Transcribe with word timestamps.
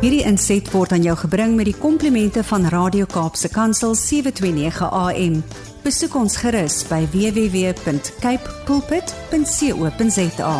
Hierdie 0.00 0.22
inset 0.24 0.64
word 0.72 0.94
aan 0.96 1.02
jou 1.04 1.12
gebring 1.20 1.58
met 1.58 1.66
die 1.68 1.76
komplimente 1.76 2.40
van 2.48 2.62
Radio 2.72 3.04
Kaapse 3.04 3.50
Kansel 3.52 3.92
729 4.00 4.86
AM. 4.96 5.34
Besoek 5.84 6.16
ons 6.16 6.38
gerus 6.40 6.78
by 6.88 7.02
www.cape 7.12 8.54
pulpit.co.za. 8.64 10.54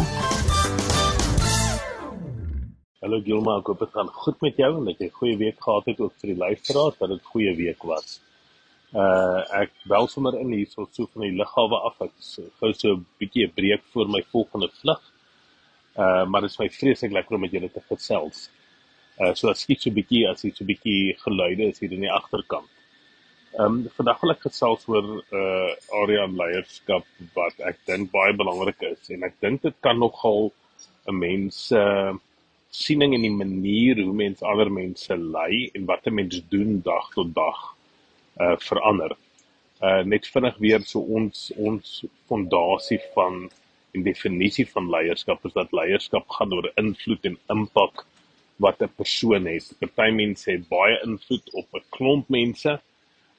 Hallo 3.01 3.23
Gilma, 3.25 3.57
ek 3.63 3.73
hoop 3.73 3.81
dit 3.87 3.97
gaan 3.97 4.13
goed 4.27 4.45
met 4.45 4.61
jou 4.61 4.71
en 4.75 4.93
dat 4.93 5.01
jy 5.01 5.09
'n 5.09 5.19
goeie 5.23 5.41
week 5.47 5.57
gehad 5.57 5.89
het 5.89 6.05
ook 6.05 6.13
vir 6.21 6.35
die 6.35 6.41
luisteraars 6.45 7.01
dat 7.01 7.09
dit 7.09 7.25
'n 7.25 7.33
goeie 7.33 7.57
week 7.57 7.83
was. 7.83 8.21
Uh 8.93 9.41
ek 9.65 9.73
bel 9.89 10.07
sommer 10.07 10.37
in 10.37 10.53
hier 10.53 10.69
so 10.69 10.85
so 10.93 11.09
van 11.15 11.23
die 11.23 11.33
lughawe 11.41 11.81
af. 11.89 11.97
Ek 12.01 12.13
gou 12.61 12.73
so 12.77 12.93
'n 12.93 13.07
bietjie 13.17 13.49
'n 13.49 13.57
breek 13.57 13.83
voor 13.93 14.07
my 14.07 14.23
volgende 14.33 14.69
vlug. 14.69 15.01
Uh 15.97 16.29
maar 16.29 16.43
dit 16.43 16.51
is 16.51 16.59
my 16.59 16.69
vreeslik 16.69 17.13
lekker 17.13 17.35
om 17.35 17.41
met 17.41 17.53
julle 17.53 17.73
te 17.73 17.81
gesels. 17.89 18.51
Uh 19.21 19.35
so 19.35 19.51
as 19.53 19.61
skiet 19.63 19.83
so 19.83 19.91
'n 19.91 19.97
bietjie 19.99 20.23
as 20.29 20.45
iets 20.49 20.59
so 20.59 20.65
'n 20.65 20.71
bietjie 20.73 21.17
geluide 21.25 21.65
is 21.71 21.81
hier 21.83 21.93
in 21.97 22.07
die 22.07 22.13
agterkant. 22.21 22.71
Ehm 23.59 23.65
um, 23.67 23.79
vandag 23.97 24.21
wil 24.23 24.33
ek 24.35 24.45
gesels 24.47 24.87
oor 24.89 25.07
uh 25.41 25.71
area 26.01 26.27
leierskap 26.41 27.07
wat 27.37 27.57
ek 27.71 27.81
dink 27.91 28.13
baie 28.17 28.33
belangrik 28.41 28.83
is 28.93 29.11
en 29.17 29.27
ek 29.29 29.37
dink 29.45 29.63
dit 29.67 29.77
kan 29.87 29.99
nogal 29.99 30.53
'n 31.11 31.19
mens 31.19 31.59
uh 31.73 32.13
siening 32.71 33.15
in 33.15 33.27
die 33.27 33.37
manier 33.43 33.99
hoe 34.01 34.15
mense 34.15 34.47
ander 34.47 34.71
mense 34.71 35.17
lei 35.37 35.71
en 35.75 35.89
wat 35.91 36.07
'n 36.07 36.15
mens 36.15 36.41
doen 36.55 36.81
dag 36.91 37.11
tot 37.17 37.35
dag 37.35 37.59
uh 38.41 38.57
verander. 38.69 39.17
Uh 39.83 40.03
net 40.13 40.31
vinnig 40.35 40.57
weer 40.65 40.83
so 40.93 41.01
ons 41.01 41.51
ons 41.57 42.05
fondasie 42.29 43.01
van 43.15 43.51
en 43.95 44.03
definisie 44.07 44.67
van 44.71 44.89
leierskap 44.95 45.45
is 45.45 45.53
dat 45.59 45.73
leierskap 45.73 46.29
gaan 46.39 46.55
oor 46.55 46.71
invloed 46.77 47.25
en 47.25 47.39
impak 47.57 48.07
wat 48.61 48.83
'n 48.83 48.93
persoon 48.97 49.47
het. 49.47 49.73
Party 49.79 50.11
mense 50.13 50.51
het 50.51 50.69
baie 50.69 51.01
invloed 51.05 51.47
op 51.53 51.67
'n 51.75 51.85
klomp 51.89 52.29
mense. 52.29 52.81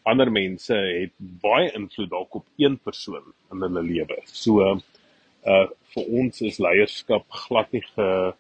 Ander 0.04 0.32
mense 0.32 0.74
het 0.74 1.14
baie 1.18 1.72
invloed 1.72 2.10
dalk 2.10 2.34
op 2.36 2.46
een 2.58 2.78
persoon 2.78 3.26
in 3.52 3.62
hulle 3.62 3.84
lewe. 3.84 4.18
So 4.26 4.80
uh 5.46 5.68
vir 5.94 6.06
ons 6.20 6.42
is 6.42 6.58
leierskap 6.58 7.26
glad 7.30 7.72
nie 7.72 7.84
ge 7.96 8.34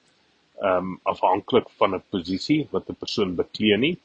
ehm 0.61 0.77
um, 0.77 0.99
afhanklik 1.03 1.69
van 1.77 1.95
'n 1.95 2.03
posisie 2.09 2.67
wat 2.71 2.89
'n 2.89 2.95
persoon 3.03 3.35
beklee 3.35 3.77
nie. 3.77 3.97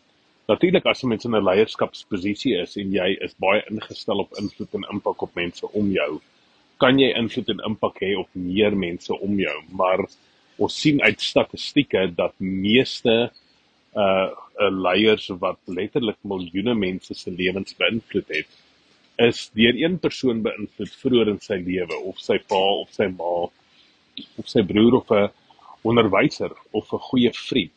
Natuurlik 0.47 0.85
as 0.87 1.03
'n 1.03 1.09
mens 1.09 1.25
in 1.25 1.35
'n 1.35 1.45
leierskapsposisie 1.45 2.55
is 2.63 2.77
en 2.77 2.93
jy 2.93 3.17
is 3.21 3.35
baie 3.39 3.63
ingestel 3.71 4.19
op 4.19 4.37
invloed 4.41 4.75
en 4.75 4.89
impak 4.93 5.23
op 5.23 5.35
mense 5.35 5.73
om 5.73 5.91
jou, 5.91 6.21
kan 6.77 6.99
jy 6.99 7.11
invloed 7.17 7.49
en 7.49 7.65
impak 7.67 7.97
hê 8.01 8.17
op 8.19 8.29
meer 8.33 8.77
mense 8.77 9.21
om 9.21 9.39
jou, 9.39 9.63
maar 9.71 9.99
ons 10.59 10.81
sien 10.81 11.03
uit 11.03 11.21
statistieke 11.21 12.07
dat 12.17 12.35
meeste 12.39 13.17
uh, 13.97 14.29
uh 14.65 14.71
leiers 14.73 15.29
wat 15.41 15.59
letterlik 15.69 16.19
miljoene 16.25 16.75
mense 16.75 17.15
se 17.15 17.31
lewens 17.31 17.77
beïnvloed 17.77 18.31
het, 18.33 18.49
is 19.29 19.47
deur 19.57 19.77
een 19.77 19.99
persoon 20.01 20.43
beïnvloed 20.45 20.95
vroeër 21.03 21.33
in 21.33 21.41
sy 21.41 21.59
lewe 21.65 21.99
of 22.09 22.21
sy 22.21 22.39
pa 22.53 22.63
of 22.83 22.93
sy 22.93 23.09
ma 23.13 23.49
of 24.41 24.49
sy 24.49 24.63
broer 24.65 25.01
of 25.01 25.13
'n 25.13 25.29
onderwyser 25.85 26.53
of 26.73 26.93
'n 26.93 27.05
goeie 27.09 27.33
vriend 27.33 27.77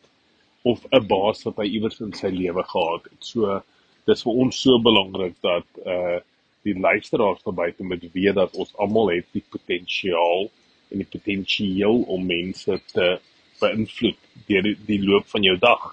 of 0.62 0.84
'n 0.92 1.06
baas 1.06 1.44
wat 1.44 1.56
hy 1.56 1.68
iewers 1.76 2.00
in 2.00 2.12
sy 2.12 2.28
lewe 2.28 2.64
gehad 2.72 3.04
het. 3.10 3.20
So 3.20 3.62
dis 4.06 4.22
vir 4.24 4.40
ons 4.42 4.62
so 4.62 4.78
belangrik 4.78 5.36
dat 5.40 5.68
uh 5.84 6.18
die 6.62 6.76
luisteraars 6.76 7.42
daar 7.42 7.54
buite 7.56 7.82
moet 7.82 8.04
weet 8.12 8.34
dat 8.34 8.52
ons 8.52 8.74
almal 8.76 9.08
het 9.08 9.24
die 9.32 9.44
potensiaal 9.48 10.50
en 10.90 11.02
die 11.02 11.08
potensieel 11.08 12.02
om 12.10 12.26
mense 12.26 12.78
te 12.92 13.08
beïnvloed 13.60 14.18
deur 14.48 14.66
die, 14.66 14.76
die 14.86 15.00
loop 15.04 15.28
van 15.30 15.44
jou 15.46 15.56
dag 15.60 15.90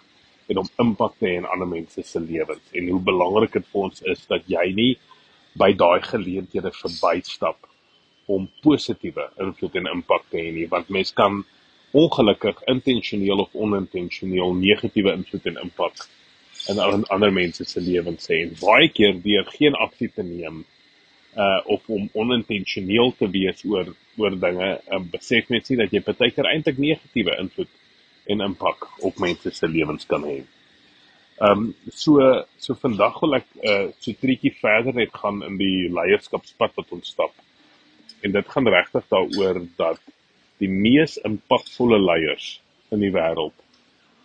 en 0.48 0.62
om 0.64 0.70
impak 0.80 1.18
te 1.20 1.28
hê 1.28 1.38
in 1.42 1.48
ander 1.50 1.68
mense 1.68 2.04
se 2.08 2.20
lewens. 2.24 2.64
En 2.72 2.88
hoe 2.88 3.02
belangrik 3.04 3.58
dit 3.58 3.66
vir 3.72 3.88
ons 3.90 4.04
is 4.14 4.24
dat 4.32 4.46
jy 4.48 4.66
nie 4.76 4.94
by 5.60 5.74
daai 5.76 6.00
geleenthede 6.06 6.72
verbystap 6.76 7.68
om 8.32 8.48
positiewe 8.64 9.28
invloed 9.44 9.76
en 9.80 9.92
impak 9.92 10.28
te 10.32 10.40
hê 10.40 10.52
nie, 10.56 10.68
want 10.72 10.92
mense 10.94 11.16
kan 11.16 11.42
ongelukkig 11.98 12.60
intentioneel 12.68 13.44
of 13.44 13.56
onintentioneel 13.56 14.56
negatiewe 14.60 15.14
invloed 15.16 15.46
en 15.52 15.62
impak 15.64 16.08
in 16.68 16.82
ander 16.84 17.32
mense 17.32 17.64
se 17.64 17.82
lewens 17.84 18.28
hê 18.32 18.42
en 18.44 18.56
baie 18.60 18.90
keer 18.92 19.16
deur 19.24 19.48
geen 19.56 19.78
aksie 19.86 20.10
te 20.12 20.24
neem 20.24 20.66
uh 21.38 21.62
of 21.76 21.90
om 21.94 22.10
onintentioneel 22.14 23.14
te 23.20 23.30
wees 23.30 23.64
oor 23.66 23.94
oor 24.18 24.38
dinge 24.42 24.70
um, 24.92 25.10
besef 25.14 25.50
mense 25.54 25.74
nie 25.74 25.82
dat 25.84 25.94
jy 25.94 26.02
partykeer 26.06 26.50
eintlik 26.50 26.80
negatiewe 26.82 27.36
invloed 27.44 27.74
en 28.34 28.42
impak 28.48 28.88
op 29.06 29.20
mense 29.24 29.52
se 29.54 29.70
lewens 29.70 30.08
kan 30.10 30.26
hê. 30.28 30.40
Um 31.48 31.76
so 31.94 32.24
so 32.58 32.74
vandag 32.82 33.20
wil 33.22 33.38
ek 33.40 33.48
uh 33.62 33.90
so 34.02 34.18
treetjie 34.24 34.56
verder 34.62 34.98
net 34.98 35.14
gaan 35.14 35.44
in 35.46 35.60
die 35.62 35.90
leierskapspad 35.94 36.74
wat 36.80 36.96
ons 36.98 37.14
stap. 37.14 37.34
En 38.26 38.34
dit 38.34 38.54
gaan 38.56 38.68
regtig 38.74 39.06
daaroor 39.14 39.62
dat 39.78 40.02
die 40.58 40.72
mees 40.72 41.20
impakvolle 41.30 42.00
leiers 42.02 42.56
in 42.92 43.04
die 43.06 43.14
wêreld 43.14 43.54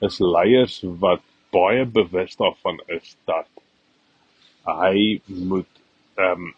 is 0.06 0.18
leiers 0.20 0.80
wat 1.04 1.22
baie 1.52 1.84
bewus 1.84 2.34
daarvan 2.40 2.80
is 2.96 3.12
dat 3.28 3.48
hy 4.64 5.20
moet 5.28 5.68
ehm 6.16 6.48
um, 6.48 6.50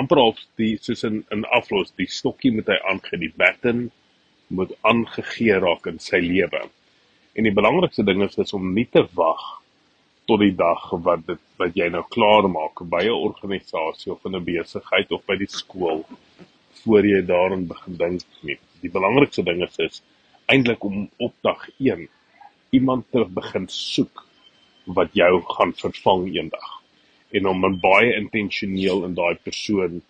amper 0.00 0.20
op 0.22 0.38
die 0.60 0.76
soos 0.82 1.04
in 1.08 1.20
in 1.34 1.44
aflos 1.58 1.92
die 2.00 2.08
stokkie 2.10 2.52
moet 2.54 2.70
hy 2.72 2.78
aangee 2.92 3.20
die 3.26 3.34
baton 3.42 3.84
moet 4.48 4.72
aangegee 4.90 5.58
raak 5.64 5.86
in 5.90 6.00
sy 6.02 6.20
lewe. 6.22 6.62
En 7.34 7.46
die 7.46 7.54
belangrikste 7.54 8.04
ding 8.06 8.22
is, 8.22 8.36
is 8.38 8.52
om 8.56 8.74
nie 8.74 8.86
te 8.86 9.02
wag 9.18 9.44
tot 10.28 10.40
die 10.40 10.54
dag 10.56 10.84
wat 11.06 11.24
dit 11.28 11.40
wat 11.60 11.76
jy 11.78 11.88
nou 11.92 12.02
klaar 12.16 12.48
maak 12.48 12.82
by 12.94 13.02
'n 13.04 13.22
organisasie 13.28 14.12
of 14.12 14.24
in 14.24 14.36
'n 14.36 14.44
besigheid 14.44 15.12
of 15.12 15.24
by 15.26 15.36
die 15.36 15.50
skool 15.60 16.04
voor 16.82 17.06
jy 17.06 17.20
daaraan 17.32 17.66
begin 17.72 17.96
dink 17.96 18.22
nie 18.42 18.58
die 18.82 18.92
belangrikste 18.96 19.44
ding 19.48 19.62
is 19.66 19.78
is 19.78 20.02
eintlik 20.46 20.84
om 20.84 21.10
op 21.26 21.34
dag 21.42 21.68
1 21.78 22.08
iemand 22.70 23.10
te 23.10 23.24
begin 23.40 23.68
soek 23.68 24.24
wat 24.96 25.10
jou 25.12 25.34
gaan 25.56 25.72
vervang 25.84 26.24
eendag 26.36 26.83
en 27.38 27.46
om 27.50 27.68
baie 27.82 28.14
intentioneel 28.16 29.04
in 29.08 29.14
daai 29.18 29.34
persoon 29.42 30.00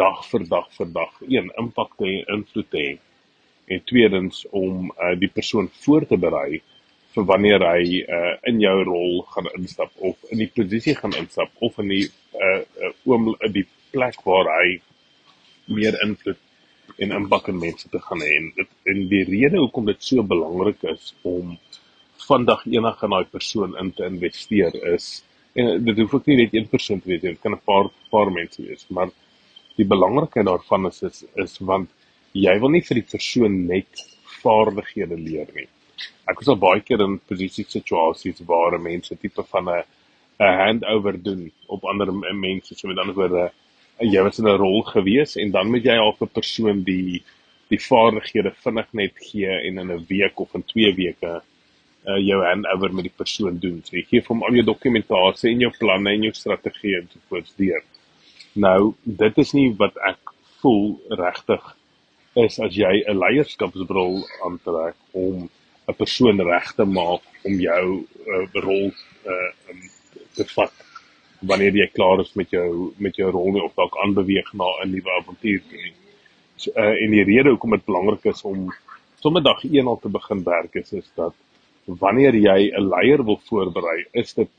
dag 0.00 0.22
vir 0.30 0.44
dag 0.48 0.68
vir 0.76 0.92
dag 0.92 1.16
een 1.28 1.50
impak 1.60 1.96
te 2.00 2.12
invloed 2.36 2.70
te 2.72 2.84
hê 2.84 2.92
en 3.72 3.82
tweedens 3.88 4.44
om 4.50 4.90
uh, 4.90 5.12
die 5.18 5.30
persoon 5.30 5.68
voor 5.84 6.06
te 6.08 6.18
berei 6.20 6.62
vir 7.14 7.26
wanneer 7.28 7.64
hy 7.66 8.00
uh, 8.02 8.34
in 8.48 8.60
jou 8.62 8.76
rol 8.88 9.20
gaan 9.34 9.50
instap 9.58 9.92
of 10.10 10.32
in 10.32 10.40
die 10.40 10.50
posisie 10.56 10.94
gaan 10.98 11.16
instap 11.20 11.52
of 11.60 11.76
in 11.82 11.92
die 11.92 12.06
uh, 12.06 12.62
uh, 12.62 12.92
oom 13.08 13.34
die 13.52 13.66
plek 13.92 14.24
waar 14.28 14.48
hy 14.56 14.78
meer 15.72 15.98
invloed 16.04 16.40
en 17.02 17.12
impak 17.16 17.48
in 17.52 17.60
mense 17.60 17.88
te 17.88 18.00
gaan 18.02 18.20
hê. 18.24 18.32
En 18.38 18.48
dit 18.56 18.72
en 18.92 19.02
die 19.10 19.22
rede 19.28 19.60
hoekom 19.60 19.86
dit 19.88 20.04
so 20.04 20.24
belangrik 20.26 20.82
is 20.92 21.12
om 21.28 21.56
vandag 22.26 22.64
enig 22.70 23.04
in 23.04 23.14
daai 23.14 23.28
persoon 23.30 23.76
in 23.80 23.92
te 23.96 24.06
investeer 24.08 24.76
is 24.94 25.22
en 25.54 25.84
dit 25.84 25.98
hoef 25.98 26.14
ook 26.14 26.26
nie 26.26 26.36
net 26.36 26.54
een 26.54 26.68
persoon 26.68 27.00
te 27.00 27.08
wees 27.08 27.22
nie, 27.22 27.34
dit 27.34 27.42
kan 27.42 27.52
'n 27.52 27.64
paar 27.64 27.90
paar 28.10 28.30
mense 28.32 28.62
wees, 28.62 28.86
maar 28.88 29.10
die 29.76 29.86
belangrikheid 29.86 30.46
daarvan 30.46 30.86
is 30.86 31.02
is, 31.02 31.24
is 31.34 31.58
want 31.58 31.90
jy 32.32 32.58
wil 32.60 32.70
nie 32.70 32.82
vir 32.82 33.00
die 33.00 33.10
persoon 33.10 33.66
net 33.66 34.04
vaardighede 34.42 35.16
leer 35.16 35.48
nie. 35.54 35.68
Ek 36.26 36.38
was 36.40 36.48
al 36.48 36.56
baie 36.56 36.80
keer 36.80 37.00
in 37.00 37.18
posisies 37.18 37.70
situasies 37.70 38.40
waar 38.46 38.78
mense 38.80 39.16
tipe 39.16 39.42
van 39.42 39.68
'n 39.68 39.84
'n 40.40 40.58
handover 40.64 41.22
doen 41.22 41.50
op 41.66 41.84
ander 41.84 42.12
mense, 42.34 42.74
so 42.74 42.88
met 42.88 42.98
ander 42.98 43.14
woorde 43.14 43.52
jy 44.00 44.22
was 44.22 44.38
in 44.38 44.48
'n 44.48 44.58
rol 44.58 44.82
gewees 44.82 45.36
en 45.36 45.50
dan 45.50 45.70
moet 45.70 45.84
jy 45.84 45.96
al 45.96 46.12
vir 46.18 46.26
'n 46.26 46.32
persoon 46.40 46.82
die 46.84 47.22
die 47.68 47.78
vaardighede 47.78 48.52
vinnig 48.64 48.88
net 48.92 49.14
gee 49.16 49.48
en 49.48 49.78
in 49.78 49.90
'n 49.92 50.06
week 50.08 50.40
of 50.40 50.54
in 50.54 50.64
2 50.64 50.94
weke 50.94 51.42
uh 52.10 52.18
jou 52.18 52.40
handover 52.44 52.94
met 52.94 53.06
die 53.06 53.16
persoon 53.16 53.58
doen. 53.62 53.80
So 53.84 53.96
jy 53.96 54.04
gee 54.10 54.24
hom 54.26 54.42
al 54.42 54.58
jou 54.58 54.64
dokumentasie 54.66 55.52
en 55.52 55.66
jou 55.66 55.72
planne 55.78 56.10
en 56.10 56.24
jou 56.28 56.34
strategie 56.34 56.96
en 56.98 57.08
so 57.12 57.22
voort 57.28 57.52
deur. 57.56 57.82
Nou, 58.54 58.94
dit 59.04 59.38
is 59.38 59.52
nie 59.56 59.68
wat 59.78 59.96
ek 60.08 60.34
voel 60.60 60.98
regtig 61.22 61.62
is 62.42 62.58
as 62.64 62.76
jy 62.76 63.04
'n 63.06 63.18
leierskapsrol 63.18 64.22
aantrek 64.46 64.96
om 65.12 65.48
'n 65.88 65.94
persoon 65.98 66.40
reg 66.40 66.72
te 66.76 66.84
maak 66.84 67.22
om 67.44 67.60
jou 67.60 67.86
uh, 68.26 68.46
rol 68.66 68.90
uh 69.32 69.50
um, 69.70 69.80
te 70.34 70.44
vat 70.54 70.72
wanneer 71.42 71.74
jy 71.76 71.88
klaar 71.92 72.20
is 72.20 72.32
met 72.34 72.50
jou 72.50 72.92
met 72.98 73.16
jou 73.16 73.30
rol 73.30 73.60
of 73.62 73.74
dalk 73.74 73.96
aanbeweeg 74.04 74.52
na 74.54 74.68
'n 74.82 74.90
nuwe 74.90 75.10
avontuur 75.18 75.62
toe. 75.70 75.92
So, 76.56 76.70
uh, 76.76 76.94
en 77.04 77.10
die 77.10 77.24
rede 77.24 77.50
hoekom 77.50 77.70
dit 77.70 77.84
belangrik 77.84 78.24
is 78.24 78.42
om 78.42 78.72
sommer 79.20 79.42
dag 79.42 79.64
1 79.64 79.86
al 79.86 79.98
te 79.98 80.08
begin 80.08 80.42
werk 80.44 80.74
is 80.74 80.92
is 80.92 81.10
dat 81.14 81.34
wanneer 81.86 82.34
jy 82.34 82.70
'n 82.70 82.88
leier 82.88 83.24
wil 83.24 83.40
voorberei, 83.48 84.04
is 84.12 84.34
dit 84.34 84.50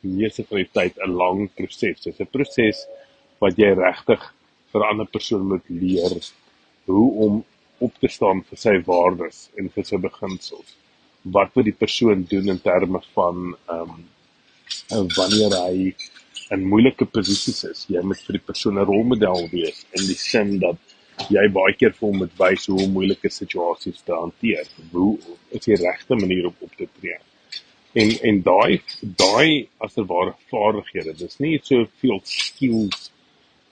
meeste 0.00 0.44
van 0.44 0.58
die 0.58 0.70
tyd 0.72 0.98
'n 0.98 1.10
lang 1.10 1.50
proses. 1.54 2.00
Dit 2.00 2.14
is 2.14 2.20
'n 2.20 2.30
proses 2.30 2.86
wat 3.40 3.56
jy 3.56 3.74
regtig 3.74 4.34
vir 4.72 4.80
'n 4.80 4.90
ander 4.90 5.06
persoon 5.06 5.46
moet 5.48 5.68
leer 5.68 6.12
hoe 6.84 7.10
om 7.26 7.44
op 7.78 7.94
te 8.00 8.08
staan 8.08 8.42
vir 8.42 8.58
sy 8.58 8.82
waardes 8.86 9.50
en 9.56 9.70
vir 9.70 9.84
sy 9.84 9.96
beginsels. 9.96 10.76
wat 11.22 11.54
moet 11.54 11.64
die 11.64 11.76
persoon 11.76 12.24
doen 12.30 12.48
in 12.48 12.60
terme 12.60 13.00
van 13.14 13.56
ehm 13.66 13.90
um, 14.94 15.08
wanneer 15.16 15.52
hy 15.64 15.94
in 16.54 16.64
moeilike 16.64 17.04
posisies 17.04 17.64
is. 17.64 17.84
Jy 17.88 18.02
moet 18.06 18.20
vir 18.26 18.38
die 18.38 18.46
persoon 18.50 18.78
'n 18.78 18.86
rolmodel 18.90 19.48
wees 19.50 19.84
in 19.98 20.06
die 20.06 20.16
sin 20.16 20.58
dat 20.58 20.87
jy 21.32 21.44
baie 21.52 21.74
keer 21.78 21.92
vir 21.96 22.06
hom 22.08 22.22
moet 22.22 22.34
wys 22.40 22.66
hoe 22.70 22.78
om 22.84 22.94
moeilike 22.96 23.30
situasies 23.32 24.00
te 24.06 24.14
hanteer. 24.14 24.68
Hoe 24.92 25.18
is 25.50 25.66
die 25.66 25.78
regte 25.80 26.16
manier 26.16 26.48
om 26.50 26.56
op 26.66 26.74
te 26.78 26.88
tree? 26.98 27.18
En 27.98 28.14
en 28.30 28.42
daai 28.46 28.80
daai 29.22 29.68
aser 29.84 30.06
ware 30.08 30.34
vaardighede. 30.50 31.16
Dis 31.18 31.38
nie 31.44 31.58
so 31.62 31.86
veel 32.02 32.20
skills 32.24 33.10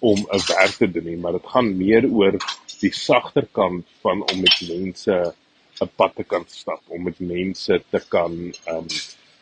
om 0.00 0.18
'n 0.18 0.42
werk 0.48 0.76
te 0.78 0.90
doen 0.92 1.04
nie, 1.04 1.16
maar 1.16 1.32
dit 1.32 1.46
gaan 1.52 1.76
meer 1.76 2.04
oor 2.10 2.38
die 2.80 2.92
sagter 2.92 3.46
kant 3.52 3.86
van 4.02 4.22
om 4.30 4.40
met 4.40 4.56
mense 4.68 5.34
'n 5.80 5.90
pad 5.96 6.14
te 6.16 6.24
kan 6.24 6.44
stap, 6.48 6.82
om 6.88 7.02
met 7.02 7.18
mense 7.20 7.82
te 7.90 8.00
kan 8.08 8.32
um 8.74 8.86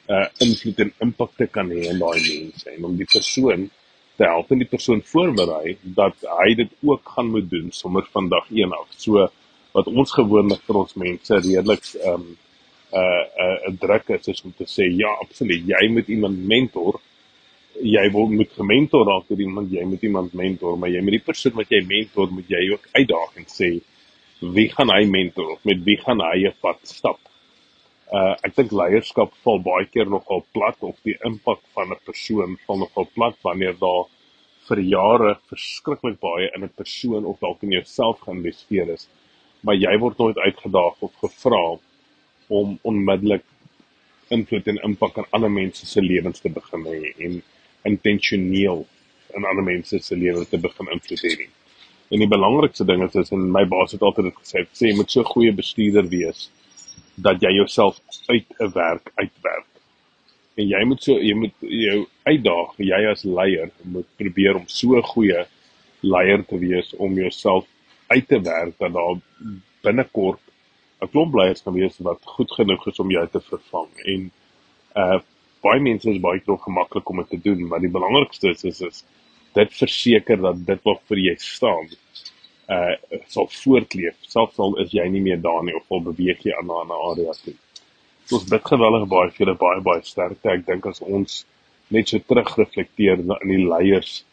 uh 0.09 0.27
invloed 0.45 0.81
en 0.81 0.93
impak 1.01 1.31
te 1.37 1.47
kan 1.47 1.71
hê 1.71 1.87
in 1.89 1.99
daai 1.99 2.21
mense 2.21 2.71
en 2.71 2.85
om 2.85 2.97
die 2.97 3.09
persoon 3.09 3.71
te 4.17 4.25
help 4.25 4.51
en 4.51 4.63
die 4.63 4.71
persoon 4.71 5.03
voorberei 5.03 5.77
dat 5.83 6.15
hy 6.41 6.55
dit 6.55 6.71
ook 6.83 7.15
gaan 7.17 7.31
moet 7.35 7.49
doen 7.51 7.73
sommer 7.73 8.07
van 8.13 8.29
dag 8.29 8.51
1 8.51 8.73
af. 8.73 8.89
So 8.97 9.29
wat 9.75 9.91
ons 9.91 10.13
gewoonlik 10.15 10.63
vir 10.67 10.81
ons 10.85 10.95
mense 10.95 11.41
redelik 11.41 11.85
um 12.13 12.37
uh 12.95 13.25
'n 13.67 13.73
uh, 13.73 13.79
druk 13.81 14.09
is, 14.09 14.29
is 14.29 14.45
om 14.45 14.53
te 14.57 14.65
sê 14.71 14.87
ja, 14.87 15.11
absoluut, 15.21 15.67
jy 15.67 15.89
moet 15.91 16.09
iemand 16.09 16.39
mentor 16.47 17.01
jy 17.83 18.05
wil 18.15 18.31
moet 18.31 18.53
gementor 18.55 19.07
raak 19.09 19.27
deur 19.29 19.41
iemand 19.41 19.73
jy 19.73 19.83
moet 19.89 20.03
iemand 20.07 20.35
mentor 20.39 20.79
maar 20.79 20.93
jy 20.93 21.03
met 21.03 21.17
die 21.19 21.27
persoon 21.27 21.57
wat 21.59 21.73
jy 21.73 21.83
mentor 21.87 22.31
moet 22.31 22.49
jy 22.49 22.63
ook 22.71 22.87
uitdaag 22.93 23.37
en 23.41 23.49
sê 23.51 23.71
wie 24.55 24.69
gaan 24.71 24.93
hy 24.95 25.05
mentor 25.11 25.57
met 25.67 25.83
wie 25.87 25.97
gaan 25.99 26.23
hy 26.23 26.47
'n 26.47 26.55
pad 26.61 26.79
stap 26.83 27.19
uh 28.19 28.35
ek 28.47 28.57
dink 28.57 28.73
leierskap 28.81 29.33
val 29.45 29.63
baie 29.69 29.87
keer 29.93 30.11
nogal 30.11 30.45
plat 30.57 30.77
of 30.89 30.99
die 31.09 31.17
impak 31.31 31.63
van 31.77 31.95
'n 31.95 32.05
persoon 32.09 32.59
val 32.67 32.79
nogal 32.85 33.09
plat 33.15 33.37
wanneer 33.47 33.75
daar 33.87 34.05
vir 34.69 34.81
jare 34.97 35.33
verskriklik 35.51 36.21
baie 36.21 36.51
in 36.55 36.65
'n 36.65 36.77
persoon 36.83 37.25
of 37.31 37.41
dalk 37.41 37.63
in 37.63 37.73
jouself 37.79 38.21
geïnvesteer 38.27 38.95
is 38.97 39.09
maar 39.65 39.77
jy 39.87 39.95
word 40.05 40.19
nooit 40.19 40.39
uitgedaag 40.47 41.03
of 41.07 41.13
gevra 41.25 41.65
om 42.49 42.79
onmiddellik 42.83 43.45
invloed 44.37 44.67
en 44.69 44.81
impak 44.89 45.19
aan 45.19 45.31
ander 45.37 45.51
mense 45.51 45.87
se 45.87 46.03
lewens 46.03 46.41
te 46.41 46.49
begin 46.49 46.85
hê 46.93 47.13
en 47.27 47.43
intentioneel 47.91 48.85
in 49.37 49.45
ander 49.45 49.65
mense 49.65 49.99
se 49.99 50.17
lewens 50.17 50.49
te 50.49 50.59
begin 50.59 50.91
invloed 50.93 51.25
hê. 51.25 51.49
En 52.13 52.21
die 52.23 52.29
belangrikste 52.29 52.85
ding 52.85 53.03
is 53.05 53.17
is 53.23 53.33
in 53.33 53.49
my 53.53 53.65
baas 53.65 53.93
het 53.97 54.03
altyd 54.03 54.31
dit 54.31 54.39
gesê, 54.43 54.65
sê 54.73 54.91
jy 54.91 54.97
moet 54.99 55.11
so 55.11 55.25
goeie 55.33 55.53
bestuurder 55.53 56.09
wees 56.13 56.51
dat 57.15 57.43
jy 57.43 57.53
jouself 57.55 58.01
uit 58.27 58.47
'n 58.59 58.73
werk 58.73 59.13
uitwerk. 59.15 59.67
En 60.55 60.69
jy 60.69 60.85
moet 60.85 61.03
so 61.03 61.19
jy 61.19 61.35
moet 61.35 61.55
jou 61.61 62.07
uitdaag, 62.23 62.75
jy 62.77 63.07
as 63.11 63.23
leier 63.23 63.71
moet 63.83 64.07
probeer 64.17 64.57
om 64.57 64.67
so 64.67 65.03
goeie 65.03 65.47
leier 66.01 66.45
te 66.47 66.59
wees 66.59 66.95
om 66.97 67.15
jouself 67.15 67.67
uit 68.07 68.29
te 68.29 68.41
werk 68.41 68.79
dat 68.79 68.93
daar 68.93 69.17
binnekort 69.83 70.41
'n 71.01 71.11
klomp 71.11 71.35
leiers 71.35 71.63
kan 71.63 71.75
wees 71.75 71.99
wat 71.99 72.21
goed 72.23 72.51
genoeg 72.53 72.87
is 72.87 72.99
om 72.99 73.11
jou 73.11 73.29
te 73.29 73.41
vervang. 73.41 73.91
En 74.05 74.31
uh 74.97 75.21
baie 75.65 75.81
mense 75.81 76.11
is 76.11 76.21
baie 76.21 76.43
trots 76.45 76.63
gemaklik 76.63 77.09
om 77.09 77.17
dit 77.17 77.29
te 77.29 77.41
doen, 77.41 77.67
maar 77.69 77.81
die 77.81 77.91
belangrikste 77.91 78.51
is 78.51 78.65
is, 78.65 78.81
is 78.81 79.05
dit 79.55 79.73
verseker 79.73 80.41
dat 80.41 80.67
dit 80.67 80.83
wat 80.85 81.01
vir 81.09 81.19
jy 81.19 81.35
staan 81.41 81.89
uh 82.69 82.95
sal 83.29 83.49
voortleef. 83.51 84.17
Selfs 84.29 84.59
al 84.59 84.79
is 84.81 84.93
jy 84.93 85.05
nie 85.09 85.21
meer 85.21 85.41
daar 85.41 85.63
nie 85.65 85.75
of 85.77 85.91
al 85.93 86.01
beweeg 86.01 86.45
jy 86.45 86.55
aan 86.57 86.67
'n 86.67 86.81
ander 86.83 87.03
area 87.11 87.33
toe. 87.45 87.55
So 88.27 88.37
ons 88.37 88.49
bid 88.49 88.65
geweldig 88.65 89.09
baie 89.09 89.31
vir 89.31 89.47
julle 89.47 89.57
baie 89.61 89.81
baie 89.81 90.03
sterkte. 90.03 90.49
Ek 90.49 90.67
dink 90.67 90.87
as 90.87 91.03
ons 91.03 91.45
net 91.91 92.09
so 92.09 92.19
terugreflekteer 92.19 93.21
in 93.21 93.51
die 93.51 93.67
leiers 93.69 94.25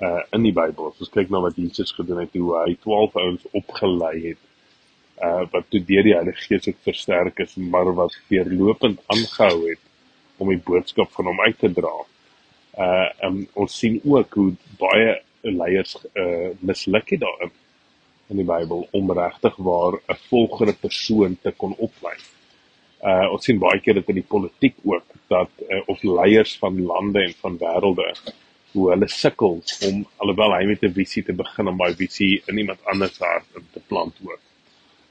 uh 0.00 0.20
in 0.32 0.42
die 0.42 0.52
Bybel. 0.52 0.90
As 0.90 1.00
ons 1.00 1.12
kyk 1.14 1.30
na 1.30 1.40
wat 1.40 1.56
Jesus 1.56 1.92
gedoen 1.92 2.20
het, 2.20 2.36
hoe 2.36 2.56
hy 2.58 2.76
12 2.84 3.16
ouens 3.16 3.46
opgelei 3.52 4.16
het 4.28 4.42
uh 5.24 5.46
wat 5.52 5.70
toe 5.70 5.80
deur 5.80 6.04
die 6.04 6.16
Heilige 6.16 6.44
Gees 6.48 6.68
ook 6.68 6.84
versterk 6.84 7.40
is, 7.40 7.56
maar 7.56 7.94
wat 7.94 8.16
deurlopend 8.28 9.00
aangehou 9.06 9.68
het 9.70 9.80
om 10.38 10.48
die 10.48 10.60
boodskap 10.60 11.10
van 11.16 11.32
hom 11.32 11.40
uit 11.40 11.58
te 11.58 11.72
dra. 11.72 11.96
Uh 12.76 13.08
um, 13.24 13.42
ons 13.54 13.78
sien 13.78 14.00
ook 14.04 14.34
hoe 14.34 14.52
baie 14.78 15.16
leiers 15.42 15.96
uh 16.12 16.52
misluk 16.60 17.16
het 17.16 17.24
daarin 17.24 17.56
in 18.30 18.40
die 18.40 18.46
Bybel 18.46 18.86
om 18.96 19.12
regtig 19.12 19.56
waar 19.56 19.98
'n 20.08 20.18
volgende 20.28 20.74
persoon 20.74 21.38
te 21.42 21.52
kon 21.56 21.74
oplei. 21.76 22.16
Uh 23.02 23.26
ons 23.32 23.44
sien 23.44 23.58
baie 23.58 23.80
keer 23.80 23.94
dit 23.94 24.08
in 24.08 24.20
die 24.20 24.30
politiek 24.34 24.76
ook 24.84 25.06
dat 25.28 25.50
uh, 25.68 25.82
of 25.86 26.02
leiers 26.02 26.58
van 26.58 26.82
lande 26.82 27.22
en 27.22 27.34
van 27.40 27.58
wêrelde 27.58 28.12
hoe 28.72 28.90
hulle 28.90 29.08
sukkel 29.08 29.62
om 29.88 30.04
alhoewel 30.16 30.54
hy 30.54 30.64
met 30.66 30.82
'n 30.82 30.92
visie 30.92 31.22
te 31.22 31.32
begin 31.32 31.68
om 31.68 31.78
daai 31.78 31.94
visie 31.94 32.42
in 32.46 32.58
iemand 32.58 32.84
anders 32.84 33.18
hart 33.18 33.46
te 33.72 33.80
plant 33.88 34.14
ook. 34.24 34.40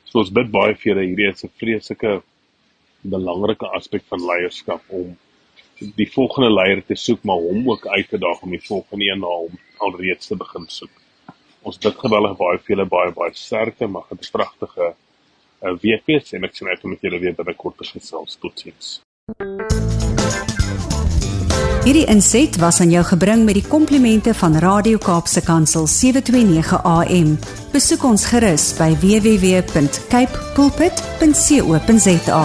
So 0.04 0.20
ons 0.20 0.32
bid 0.32 0.52
baie 0.52 0.76
vir 0.76 0.92
julle 0.92 1.08
hierdie 1.08 1.30
is 1.32 1.44
'n 1.44 1.52
vreeslike 1.62 2.22
belangrike 3.02 3.68
aspek 3.80 4.04
van 4.12 4.26
leierskap 4.32 4.82
om 4.88 5.18
die 5.96 6.10
volgende 6.12 6.50
leier 6.52 6.82
te 6.86 6.96
soek 6.96 7.24
maar 7.24 7.42
hom 7.50 7.70
ook 7.70 7.88
uit 7.88 8.10
te 8.10 8.18
daag 8.18 8.42
om 8.42 8.52
die 8.52 8.66
volgende 8.68 9.06
een 9.06 9.20
na 9.20 9.28
hom 9.28 9.60
alreeds 9.78 10.28
te 10.28 10.36
begin 10.36 10.66
soek. 10.68 10.99
Ons 11.62 11.78
bid 11.78 11.96
geweldig 12.00 12.38
baie 12.40 12.58
vir 12.58 12.76
julle 12.76 12.88
baie 12.90 13.12
baie 13.12 13.32
sterkte 13.36 13.88
mag 13.88 14.08
dit 14.10 14.24
'n 14.24 14.32
pragtige 14.32 14.86
uh, 14.90 15.76
week 15.84 16.04
wees 16.06 16.34
en 16.34 16.44
ek 16.44 16.56
sien 16.56 16.68
uit 16.68 16.84
om 16.84 16.90
met 16.90 17.02
julle 17.02 17.20
weer 17.20 17.36
binnekort 17.36 17.78
te 17.78 17.84
gesels. 17.84 18.38
Totsiens. 18.40 19.02
Hierdie 21.84 22.06
inset 22.12 22.58
was 22.60 22.82
aan 22.82 22.92
jou 22.92 23.04
gebring 23.04 23.46
met 23.48 23.56
die 23.56 23.68
komplimente 23.68 24.34
van 24.34 24.58
Radio 24.60 24.98
Kaapse 24.98 25.42
Kansel 25.42 25.88
729 25.88 26.84
AM. 26.84 27.38
Besoek 27.72 28.04
ons 28.04 28.26
gerus 28.30 28.78
by 28.78 28.92
www.cape 29.00 30.44
pulpit.co.za. 30.56 32.44